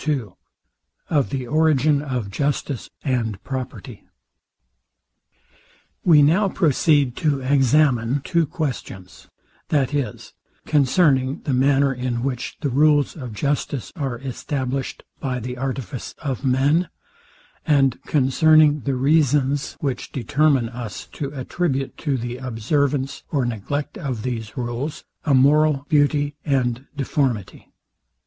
II 0.07 0.29
OF 1.11 1.29
THE 1.29 1.45
ORIGIN 1.45 2.01
OF 2.01 2.31
JUSTICE 2.31 2.89
AND 3.03 3.39
PROPERTY 3.43 4.03
We 6.03 6.23
now 6.23 6.49
proceed 6.49 7.15
to 7.17 7.41
examine 7.41 8.21
two 8.23 8.47
questions, 8.47 9.27
viz, 9.69 10.33
CONCERNING 10.65 11.41
THE 11.43 11.53
MANNER, 11.53 11.93
IN 11.93 12.23
WHICH 12.23 12.57
THE 12.61 12.69
RULES 12.71 13.15
OF 13.15 13.31
JUSTICE 13.33 13.91
ARE 13.95 14.17
ESTABLISHED 14.17 15.03
BY 15.19 15.39
THE 15.39 15.57
ARTIFICE 15.57 16.15
OF 16.17 16.43
MEN; 16.43 16.89
and 17.63 18.01
CONCERNING 18.07 18.79
THE 18.85 18.95
REASONS, 18.95 19.77
WHICH 19.81 20.11
DETERMINE 20.11 20.69
US 20.69 21.05
TO 21.11 21.31
ATTRIBUTE 21.35 21.95
TO 21.97 22.17
THE 22.17 22.37
OBSERVANCE 22.39 23.21
OR 23.31 23.45
NEGLECT 23.45 23.99
OF 23.99 24.23
THESE 24.23 24.57
RULES 24.57 25.03
A 25.25 25.35
MORAL 25.35 25.85
BEAUTY 25.89 26.33
AND 26.43 26.87
DEFORMITY. 26.97 27.71